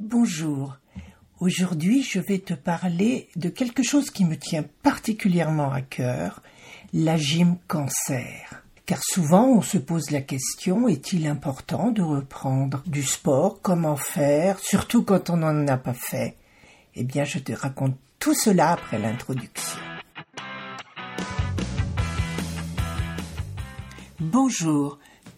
Bonjour. 0.00 0.76
Aujourd'hui, 1.40 2.04
je 2.04 2.20
vais 2.20 2.38
te 2.38 2.54
parler 2.54 3.28
de 3.34 3.48
quelque 3.48 3.82
chose 3.82 4.10
qui 4.10 4.24
me 4.24 4.36
tient 4.36 4.64
particulièrement 4.84 5.72
à 5.72 5.80
cœur, 5.80 6.40
la 6.92 7.16
gym 7.16 7.56
cancer. 7.66 8.62
Car 8.86 9.00
souvent, 9.02 9.48
on 9.48 9.60
se 9.60 9.76
pose 9.76 10.12
la 10.12 10.20
question, 10.20 10.86
est-il 10.86 11.26
important 11.26 11.90
de 11.90 12.02
reprendre 12.02 12.84
du 12.86 13.02
sport? 13.02 13.60
Comment 13.60 13.96
faire? 13.96 14.60
Surtout 14.60 15.02
quand 15.02 15.30
on 15.30 15.38
n'en 15.38 15.66
a 15.66 15.76
pas 15.76 15.94
fait. 15.94 16.36
Eh 16.94 17.02
bien, 17.02 17.24
je 17.24 17.40
te 17.40 17.50
raconte 17.50 17.96
tout 18.20 18.34
cela 18.34 18.70
après 18.70 19.00
l'introduction. 19.00 19.80
Bonjour. 24.20 25.00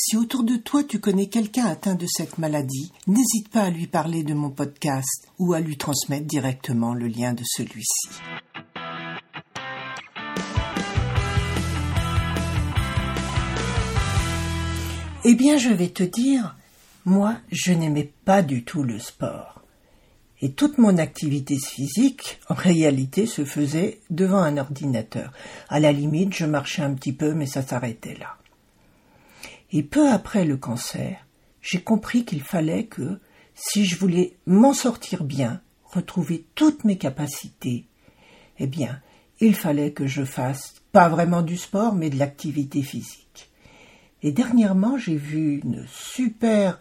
si 0.00 0.16
autour 0.16 0.44
de 0.44 0.54
toi 0.54 0.84
tu 0.84 1.00
connais 1.00 1.26
quelqu'un 1.26 1.66
atteint 1.66 1.96
de 1.96 2.06
cette 2.06 2.38
maladie, 2.38 2.92
n'hésite 3.08 3.48
pas 3.48 3.62
à 3.62 3.70
lui 3.70 3.88
parler 3.88 4.22
de 4.22 4.32
mon 4.32 4.50
podcast 4.50 5.28
ou 5.40 5.54
à 5.54 5.60
lui 5.60 5.76
transmettre 5.76 6.24
directement 6.24 6.94
le 6.94 7.08
lien 7.08 7.34
de 7.34 7.42
celui-ci. 7.44 8.08
Eh 15.24 15.34
bien, 15.34 15.58
je 15.58 15.70
vais 15.70 15.88
te 15.88 16.04
dire, 16.04 16.56
moi, 17.04 17.36
je 17.50 17.72
n'aimais 17.72 18.12
pas 18.24 18.42
du 18.42 18.62
tout 18.62 18.84
le 18.84 19.00
sport. 19.00 19.62
Et 20.40 20.52
toute 20.52 20.78
mon 20.78 20.96
activité 20.96 21.58
physique, 21.58 22.38
en 22.48 22.54
réalité, 22.54 23.26
se 23.26 23.44
faisait 23.44 24.00
devant 24.10 24.38
un 24.38 24.56
ordinateur. 24.58 25.32
À 25.68 25.80
la 25.80 25.90
limite, 25.90 26.34
je 26.34 26.46
marchais 26.46 26.82
un 26.82 26.94
petit 26.94 27.12
peu, 27.12 27.34
mais 27.34 27.46
ça 27.46 27.62
s'arrêtait 27.62 28.14
là. 28.14 28.38
Et 29.72 29.82
peu 29.82 30.10
après 30.10 30.44
le 30.44 30.56
cancer, 30.56 31.26
j'ai 31.60 31.80
compris 31.80 32.24
qu'il 32.24 32.42
fallait 32.42 32.86
que, 32.86 33.20
si 33.54 33.84
je 33.84 33.98
voulais 33.98 34.36
m'en 34.46 34.72
sortir 34.72 35.24
bien, 35.24 35.60
retrouver 35.84 36.46
toutes 36.54 36.84
mes 36.84 36.96
capacités, 36.96 37.86
eh 38.58 38.66
bien, 38.66 39.00
il 39.40 39.54
fallait 39.54 39.92
que 39.92 40.06
je 40.06 40.24
fasse 40.24 40.74
pas 40.92 41.08
vraiment 41.08 41.42
du 41.42 41.56
sport, 41.56 41.94
mais 41.94 42.10
de 42.10 42.18
l'activité 42.18 42.82
physique. 42.82 43.50
Et 44.22 44.32
dernièrement, 44.32 44.98
j'ai 44.98 45.16
vu 45.16 45.60
une 45.62 45.86
super 45.86 46.80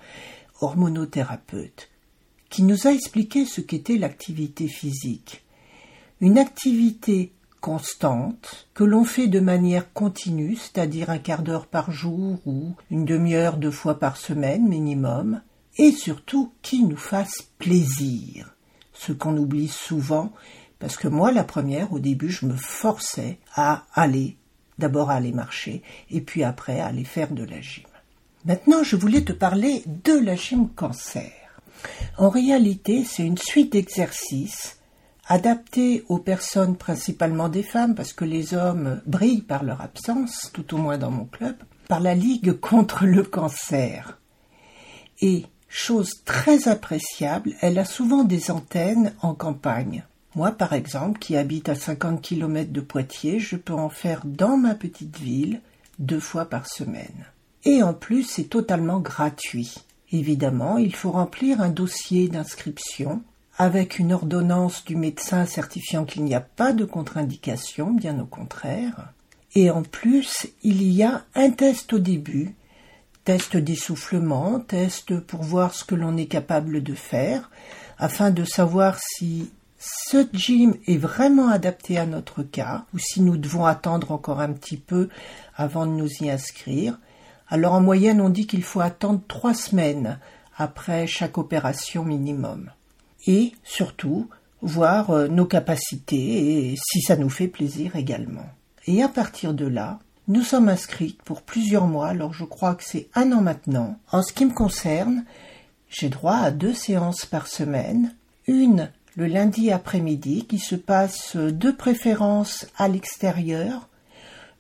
hormonothérapeute 0.59 1.89
qui 2.49 2.63
nous 2.63 2.87
a 2.87 2.93
expliqué 2.93 3.45
ce 3.45 3.61
qu'était 3.61 3.97
l'activité 3.97 4.67
physique. 4.67 5.43
Une 6.19 6.37
activité 6.37 7.33
constante, 7.67 8.69
que 8.73 8.85
l'on 8.85 9.03
fait 9.03 9.27
de 9.27 9.41
manière 9.41 9.91
continue, 9.91 10.55
c'est-à-dire 10.55 11.09
un 11.09 11.17
quart 11.17 11.43
d'heure 11.43 11.67
par 11.67 11.91
jour 11.91 12.39
ou 12.45 12.75
une 12.89 13.03
demi-heure 13.03 13.57
deux 13.57 13.71
fois 13.71 13.99
par 13.99 14.15
semaine 14.15 14.65
minimum, 14.65 15.41
et 15.77 15.91
surtout 15.91 16.53
qui 16.61 16.85
nous 16.85 16.95
fasse 16.95 17.49
plaisir, 17.59 18.55
ce 18.93 19.11
qu'on 19.11 19.35
oublie 19.35 19.67
souvent, 19.67 20.31
parce 20.79 20.95
que 20.95 21.09
moi, 21.09 21.33
la 21.33 21.43
première, 21.43 21.91
au 21.91 21.99
début, 21.99 22.29
je 22.29 22.45
me 22.45 22.55
forçais 22.55 23.37
à 23.53 23.83
aller, 23.93 24.37
d'abord 24.77 25.09
aller 25.09 25.33
marcher, 25.33 25.83
et 26.09 26.21
puis 26.21 26.45
après 26.45 26.79
aller 26.79 27.03
faire 27.03 27.33
de 27.33 27.43
la 27.43 27.59
gym. 27.59 27.83
Maintenant, 28.45 28.81
je 28.81 28.95
voulais 28.95 29.25
te 29.25 29.33
parler 29.33 29.83
de 29.85 30.13
la 30.13 30.37
gym 30.37 30.69
cancer. 30.69 31.33
En 32.17 32.29
réalité, 32.29 33.03
c'est 33.03 33.25
une 33.25 33.37
suite 33.37 33.73
d'exercices 33.73 34.77
adapté 35.27 36.03
aux 36.07 36.19
personnes 36.19 36.77
principalement 36.77 37.49
des 37.49 37.63
femmes, 37.63 37.95
parce 37.95 38.13
que 38.13 38.25
les 38.25 38.53
hommes 38.53 39.01
brillent 39.05 39.41
par 39.41 39.63
leur 39.63 39.81
absence, 39.81 40.49
tout 40.53 40.73
au 40.73 40.77
moins 40.77 40.97
dans 40.97 41.11
mon 41.11 41.25
club, 41.25 41.55
par 41.87 41.99
la 41.99 42.15
Ligue 42.15 42.53
contre 42.59 43.05
le 43.05 43.23
cancer. 43.23 44.19
Et, 45.21 45.45
chose 45.69 46.23
très 46.23 46.67
appréciable, 46.67 47.53
elle 47.61 47.77
a 47.77 47.85
souvent 47.85 48.23
des 48.23 48.51
antennes 48.51 49.13
en 49.21 49.33
campagne. 49.33 50.05
Moi, 50.35 50.51
par 50.51 50.73
exemple, 50.73 51.19
qui 51.19 51.35
habite 51.35 51.67
à 51.67 51.75
50 51.75 52.21
km 52.21 52.71
de 52.71 52.81
Poitiers, 52.81 53.39
je 53.39 53.55
peux 53.55 53.73
en 53.73 53.89
faire 53.89 54.21
dans 54.23 54.55
ma 54.55 54.75
petite 54.75 55.17
ville 55.17 55.61
deux 55.99 56.19
fois 56.19 56.45
par 56.45 56.67
semaine. 56.67 57.25
Et 57.65 57.83
en 57.83 57.93
plus, 57.93 58.23
c'est 58.23 58.49
totalement 58.49 58.99
gratuit. 58.99 59.75
Évidemment, 60.11 60.77
il 60.77 60.95
faut 60.95 61.11
remplir 61.11 61.59
un 61.59 61.69
dossier 61.69 62.29
d'inscription 62.29 63.23
avec 63.57 63.97
une 63.97 64.13
ordonnance 64.13 64.85
du 64.85 64.95
médecin 64.95 65.45
certifiant 65.45 66.05
qu'il 66.05 66.23
n'y 66.23 66.35
a 66.35 66.41
pas 66.41 66.73
de 66.73 66.85
contre-indication, 66.85 67.91
bien 67.91 68.19
au 68.19 68.25
contraire. 68.25 69.13
Et 69.55 69.71
en 69.71 69.81
plus, 69.81 70.47
il 70.61 70.83
y 70.83 71.03
a 71.03 71.23
un 71.33 71.49
test 71.49 71.91
au 71.93 71.99
début, 71.99 72.53
test 73.23 73.57
d'essoufflement, 73.57 74.59
test 74.59 75.19
pour 75.19 75.41
voir 75.41 75.73
ce 75.73 75.83
que 75.83 75.95
l'on 75.95 76.17
est 76.17 76.27
capable 76.27 76.83
de 76.83 76.93
faire, 76.93 77.49
afin 77.97 78.29
de 78.29 78.43
savoir 78.43 78.99
si 78.99 79.51
ce 79.79 80.27
gym 80.33 80.75
est 80.85 80.97
vraiment 80.97 81.49
adapté 81.49 81.97
à 81.97 82.05
notre 82.05 82.43
cas, 82.43 82.85
ou 82.93 82.99
si 82.99 83.21
nous 83.21 83.37
devons 83.37 83.65
attendre 83.65 84.11
encore 84.11 84.39
un 84.39 84.53
petit 84.53 84.77
peu 84.77 85.09
avant 85.55 85.87
de 85.87 85.91
nous 85.91 86.09
y 86.21 86.29
inscrire. 86.29 86.99
Alors 87.49 87.73
en 87.73 87.81
moyenne, 87.81 88.21
on 88.21 88.29
dit 88.29 88.45
qu'il 88.45 88.63
faut 88.63 88.81
attendre 88.81 89.21
trois 89.27 89.55
semaines 89.55 90.19
après 90.57 91.07
chaque 91.07 91.39
opération 91.39 92.03
minimum 92.03 92.69
et 93.27 93.53
surtout 93.63 94.27
voir 94.61 95.11
euh, 95.11 95.27
nos 95.27 95.45
capacités 95.45 96.71
et 96.71 96.75
si 96.75 97.01
ça 97.01 97.15
nous 97.15 97.29
fait 97.29 97.47
plaisir 97.47 97.95
également. 97.95 98.49
Et 98.87 99.03
à 99.03 99.09
partir 99.09 99.53
de 99.53 99.67
là, 99.67 99.99
nous 100.27 100.41
sommes 100.41 100.69
inscrites 100.69 101.21
pour 101.21 101.41
plusieurs 101.41 101.87
mois, 101.87 102.07
alors 102.07 102.33
je 102.33 102.43
crois 102.43 102.75
que 102.75 102.83
c'est 102.83 103.09
un 103.13 103.31
an 103.31 103.41
maintenant. 103.41 103.97
En 104.11 104.23
ce 104.23 104.33
qui 104.33 104.45
me 104.45 104.53
concerne, 104.53 105.23
j'ai 105.89 106.09
droit 106.09 106.37
à 106.37 106.51
deux 106.51 106.73
séances 106.73 107.25
par 107.25 107.47
semaine, 107.47 108.15
une 108.47 108.91
le 109.15 109.25
lundi 109.25 109.71
après-midi 109.71 110.45
qui 110.45 110.59
se 110.59 110.75
passe 110.75 111.35
de 111.35 111.71
préférence 111.71 112.67
à 112.77 112.87
l'extérieur, 112.87 113.89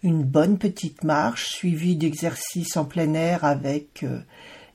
une 0.01 0.23
bonne 0.23 0.57
petite 0.57 1.03
marche 1.03 1.49
suivie 1.49 1.95
d'exercices 1.95 2.75
en 2.75 2.85
plein 2.85 3.13
air 3.13 3.43
avec 3.45 4.03
euh, 4.03 4.19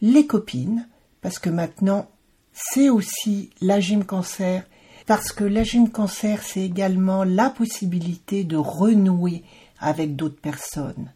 les 0.00 0.26
copines, 0.26 0.88
parce 1.20 1.40
que 1.40 1.50
maintenant 1.50 2.08
c'est 2.52 2.90
aussi 2.90 3.50
la 3.60 3.80
gym 3.80 4.04
cancer, 4.04 4.64
parce 5.06 5.32
que 5.32 5.44
la 5.44 5.64
gym 5.64 5.90
cancer, 5.90 6.42
c'est 6.42 6.62
également 6.62 7.24
la 7.24 7.50
possibilité 7.50 8.44
de 8.44 8.56
renouer 8.56 9.42
avec 9.78 10.16
d'autres 10.16 10.40
personnes. 10.40 11.12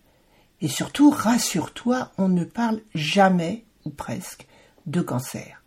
Et 0.61 0.69
surtout, 0.69 1.11
rassure-toi, 1.11 2.11
on 2.19 2.29
ne 2.29 2.45
parle 2.45 2.81
jamais, 2.95 3.65
ou 3.85 3.91
presque, 3.91 4.47
de 4.87 5.01
cancer. 5.01 5.63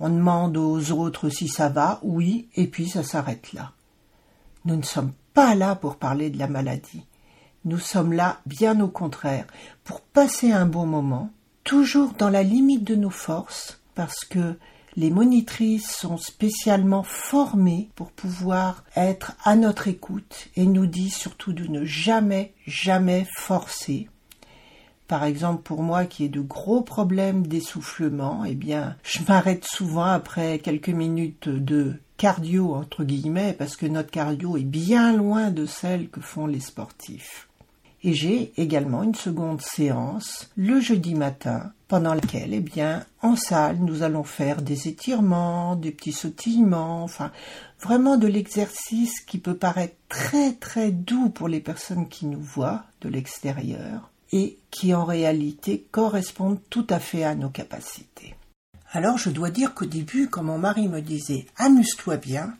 On 0.00 0.08
demande 0.08 0.56
aux 0.56 0.90
autres 0.92 1.28
si 1.28 1.48
ça 1.48 1.68
va, 1.68 2.00
oui, 2.02 2.48
et 2.54 2.66
puis 2.66 2.88
ça 2.88 3.02
s'arrête 3.02 3.52
là. 3.52 3.72
Nous 4.64 4.76
ne 4.76 4.82
sommes 4.82 5.12
pas 5.34 5.54
là 5.54 5.74
pour 5.74 5.96
parler 5.96 6.30
de 6.30 6.38
la 6.38 6.48
maladie. 6.48 7.06
Nous 7.64 7.78
sommes 7.78 8.12
là, 8.12 8.40
bien 8.46 8.80
au 8.80 8.88
contraire, 8.88 9.46
pour 9.84 10.00
passer 10.00 10.52
un 10.52 10.66
bon 10.66 10.86
moment, 10.86 11.30
toujours 11.64 12.12
dans 12.12 12.30
la 12.30 12.42
limite 12.42 12.84
de 12.84 12.94
nos 12.94 13.10
forces, 13.10 13.80
parce 13.94 14.24
que 14.24 14.58
les 14.96 15.10
monitrices 15.10 15.90
sont 15.90 16.16
spécialement 16.16 17.02
formées 17.02 17.90
pour 17.96 18.10
pouvoir 18.10 18.82
être 18.96 19.36
à 19.44 19.54
notre 19.54 19.88
écoute 19.88 20.48
et 20.56 20.64
nous 20.64 20.86
disent 20.86 21.16
surtout 21.16 21.52
de 21.52 21.66
ne 21.66 21.84
jamais, 21.84 22.54
jamais 22.66 23.26
forcer. 23.36 24.08
Par 25.06 25.24
exemple, 25.24 25.62
pour 25.62 25.82
moi 25.82 26.06
qui 26.06 26.24
ai 26.24 26.28
de 26.28 26.40
gros 26.40 26.82
problèmes 26.82 27.46
d'essoufflement, 27.46 28.44
eh 28.44 28.54
bien, 28.54 28.96
je 29.02 29.20
m'arrête 29.28 29.64
souvent 29.64 30.06
après 30.06 30.58
quelques 30.58 30.88
minutes 30.88 31.48
de 31.48 31.94
cardio 32.16 32.74
entre 32.74 33.04
guillemets 33.04 33.52
parce 33.52 33.76
que 33.76 33.86
notre 33.86 34.10
cardio 34.10 34.56
est 34.56 34.64
bien 34.64 35.14
loin 35.14 35.50
de 35.50 35.66
celle 35.66 36.08
que 36.08 36.20
font 36.20 36.46
les 36.46 36.60
sportifs. 36.60 37.48
Et 38.06 38.14
j'ai 38.14 38.52
également 38.56 39.02
une 39.02 39.16
seconde 39.16 39.60
séance 39.60 40.48
le 40.56 40.78
jeudi 40.78 41.16
matin 41.16 41.72
pendant 41.88 42.14
laquelle, 42.14 42.54
eh 42.54 42.60
bien, 42.60 43.04
en 43.20 43.34
salle, 43.34 43.78
nous 43.80 44.04
allons 44.04 44.22
faire 44.22 44.62
des 44.62 44.86
étirements, 44.86 45.74
des 45.74 45.90
petits 45.90 46.12
sautillements, 46.12 47.02
enfin, 47.02 47.32
vraiment 47.80 48.16
de 48.16 48.28
l'exercice 48.28 49.18
qui 49.18 49.38
peut 49.38 49.56
paraître 49.56 49.96
très 50.08 50.52
très 50.52 50.92
doux 50.92 51.30
pour 51.30 51.48
les 51.48 51.58
personnes 51.58 52.08
qui 52.08 52.26
nous 52.26 52.40
voient 52.40 52.84
de 53.00 53.08
l'extérieur 53.08 54.08
et 54.30 54.56
qui 54.70 54.94
en 54.94 55.04
réalité 55.04 55.84
correspondent 55.90 56.60
tout 56.70 56.86
à 56.88 57.00
fait 57.00 57.24
à 57.24 57.34
nos 57.34 57.50
capacités. 57.50 58.36
Alors 58.92 59.18
je 59.18 59.30
dois 59.30 59.50
dire 59.50 59.74
qu'au 59.74 59.84
début, 59.84 60.28
quand 60.28 60.44
mon 60.44 60.58
mari 60.58 60.86
me 60.86 61.00
disait 61.00 61.46
amuse-toi 61.56 62.18
bien, 62.18 62.54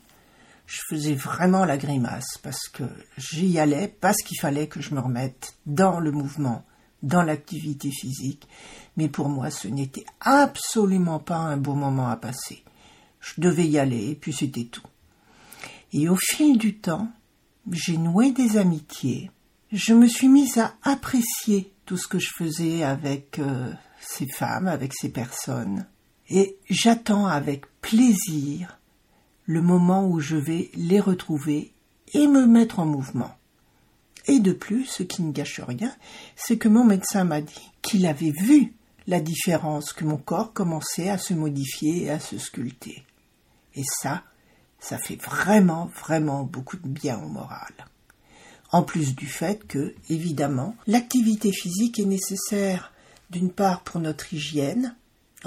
je 0.67 0.81
faisais 0.89 1.15
vraiment 1.15 1.65
la 1.65 1.77
grimace 1.77 2.37
parce 2.43 2.67
que 2.67 2.83
j'y 3.17 3.57
allais 3.57 3.87
parce 3.87 4.17
qu'il 4.17 4.39
fallait 4.39 4.67
que 4.67 4.81
je 4.81 4.93
me 4.93 4.99
remette 4.99 5.55
dans 5.65 5.99
le 5.99 6.11
mouvement, 6.11 6.65
dans 7.01 7.23
l'activité 7.23 7.89
physique, 7.89 8.47
mais 8.97 9.07
pour 9.07 9.29
moi 9.29 9.49
ce 9.49 9.69
n'était 9.69 10.05
absolument 10.19 11.19
pas 11.19 11.37
un 11.37 11.57
beau 11.57 11.73
moment 11.73 12.09
à 12.09 12.17
passer. 12.17 12.63
Je 13.21 13.39
devais 13.39 13.67
y 13.67 13.79
aller 13.79 14.15
puis 14.15 14.33
c'était 14.33 14.65
tout. 14.65 14.85
Et 15.93 16.09
au 16.09 16.17
fil 16.17 16.57
du 16.57 16.77
temps, 16.77 17.09
j'ai 17.71 17.97
noué 17.97 18.31
des 18.31 18.57
amitiés. 18.57 19.31
Je 19.71 19.93
me 19.93 20.07
suis 20.07 20.27
mise 20.27 20.57
à 20.57 20.75
apprécier 20.83 21.73
tout 21.85 21.97
ce 21.97 22.07
que 22.07 22.19
je 22.19 22.31
faisais 22.37 22.83
avec 22.83 23.39
euh, 23.39 23.71
ces 24.01 24.27
femmes, 24.27 24.67
avec 24.67 24.93
ces 24.93 25.09
personnes. 25.09 25.87
Et 26.29 26.57
j'attends 26.69 27.25
avec 27.25 27.65
plaisir 27.79 28.77
le 29.47 29.61
moment 29.61 30.07
où 30.07 30.19
je 30.19 30.35
vais 30.35 30.69
les 30.75 30.99
retrouver 30.99 31.73
et 32.13 32.27
me 32.27 32.45
mettre 32.45 32.79
en 32.79 32.85
mouvement. 32.85 33.31
Et 34.27 34.39
de 34.39 34.51
plus, 34.51 34.85
ce 34.85 35.03
qui 35.03 35.23
ne 35.23 35.31
gâche 35.31 35.61
rien, 35.61 35.91
c'est 36.35 36.57
que 36.57 36.67
mon 36.67 36.83
médecin 36.83 37.23
m'a 37.23 37.41
dit 37.41 37.71
qu'il 37.81 38.05
avait 38.05 38.33
vu 38.43 38.73
la 39.07 39.21
différence, 39.21 39.93
que 39.93 40.03
mon 40.03 40.17
corps 40.17 40.51
commençait 40.51 41.09
à 41.09 41.17
se 41.17 41.33
modifier 41.33 42.03
et 42.03 42.09
à 42.09 42.19
se 42.19 42.37
sculpter. 42.37 43.05
Et 43.75 43.83
ça, 44.01 44.23
ça 44.79 44.97
fait 44.97 45.15
vraiment, 45.15 45.89
vraiment 46.03 46.43
beaucoup 46.43 46.77
de 46.77 46.87
bien 46.87 47.17
au 47.19 47.29
moral. 47.29 47.73
En 48.73 48.83
plus 48.83 49.15
du 49.15 49.27
fait 49.27 49.65
que, 49.65 49.95
évidemment, 50.09 50.75
l'activité 50.87 51.53
physique 51.53 51.99
est 51.99 52.05
nécessaire 52.05 52.91
d'une 53.29 53.51
part 53.51 53.81
pour 53.83 54.01
notre 54.01 54.33
hygiène, 54.33 54.95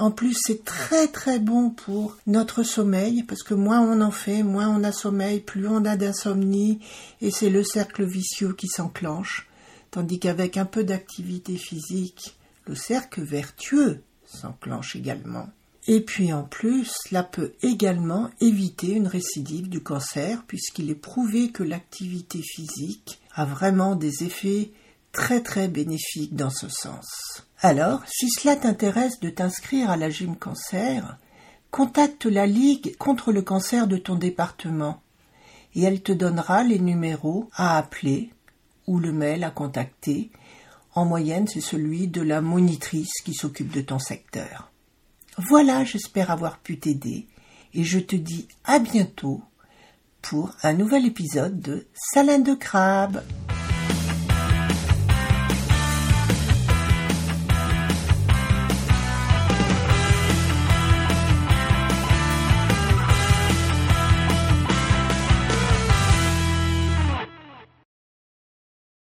en 0.01 0.11
plus 0.11 0.35
c'est 0.39 0.65
très 0.65 1.07
très 1.07 1.39
bon 1.39 1.69
pour 1.69 2.17
notre 2.25 2.63
sommeil, 2.63 3.23
parce 3.23 3.43
que 3.43 3.53
moins 3.53 3.81
on 3.81 4.01
en 4.01 4.11
fait, 4.11 4.43
moins 4.43 4.67
on 4.67 4.83
a 4.83 4.91
sommeil, 4.91 5.39
plus 5.39 5.67
on 5.67 5.85
a 5.85 5.95
d'insomnie, 5.95 6.79
et 7.21 7.31
c'est 7.31 7.49
le 7.49 7.63
cercle 7.63 8.05
vicieux 8.05 8.53
qui 8.53 8.67
s'enclenche, 8.67 9.47
tandis 9.91 10.19
qu'avec 10.19 10.57
un 10.57 10.65
peu 10.65 10.83
d'activité 10.83 11.55
physique, 11.55 12.35
le 12.65 12.75
cercle 12.75 13.21
vertueux 13.21 14.01
s'enclenche 14.25 14.95
également. 14.95 15.49
Et 15.87 16.01
puis 16.01 16.31
en 16.31 16.43
plus, 16.43 16.91
cela 17.07 17.23
peut 17.23 17.53
également 17.61 18.29
éviter 18.39 18.91
une 18.91 19.07
récidive 19.07 19.69
du 19.69 19.81
cancer, 19.81 20.43
puisqu'il 20.47 20.89
est 20.89 20.95
prouvé 20.95 21.51
que 21.51 21.63
l'activité 21.63 22.41
physique 22.41 23.19
a 23.33 23.45
vraiment 23.45 23.95
des 23.95 24.23
effets 24.23 24.71
très 25.11 25.41
très 25.41 25.67
bénéfiques 25.67 26.35
dans 26.35 26.49
ce 26.49 26.69
sens. 26.69 27.45
Alors, 27.59 28.01
si 28.07 28.29
cela 28.29 28.55
t'intéresse 28.55 29.19
de 29.19 29.29
t'inscrire 29.29 29.89
à 29.89 29.97
la 29.97 30.09
Gym 30.09 30.35
Cancer, 30.35 31.17
contacte 31.69 32.25
la 32.25 32.47
Ligue 32.47 32.95
contre 32.97 33.31
le 33.31 33.41
cancer 33.41 33.87
de 33.87 33.97
ton 33.97 34.15
département 34.15 35.01
et 35.75 35.83
elle 35.83 36.01
te 36.01 36.11
donnera 36.11 36.63
les 36.63 36.79
numéros 36.79 37.49
à 37.53 37.77
appeler 37.77 38.31
ou 38.87 38.99
le 38.99 39.11
mail 39.11 39.43
à 39.43 39.51
contacter. 39.51 40.31
En 40.93 41.05
moyenne, 41.05 41.47
c'est 41.47 41.61
celui 41.61 42.07
de 42.07 42.21
la 42.21 42.41
monitrice 42.41 43.21
qui 43.23 43.33
s'occupe 43.33 43.71
de 43.71 43.81
ton 43.81 43.99
secteur. 43.99 44.71
Voilà, 45.37 45.85
j'espère 45.85 46.29
avoir 46.29 46.59
pu 46.59 46.77
t'aider 46.77 47.27
et 47.73 47.83
je 47.83 47.99
te 47.99 48.15
dis 48.15 48.47
à 48.65 48.79
bientôt 48.79 49.41
pour 50.21 50.53
un 50.61 50.73
nouvel 50.73 51.05
épisode 51.05 51.61
de 51.61 51.87
Salade 51.93 52.43
de 52.43 52.53
crabe. 52.53 53.23